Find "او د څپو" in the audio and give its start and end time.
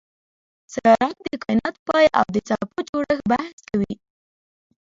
2.19-2.79